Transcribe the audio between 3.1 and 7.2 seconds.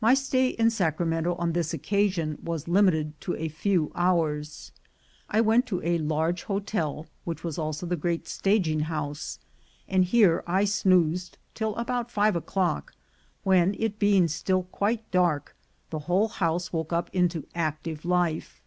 to a few hours. I went to a large hotel,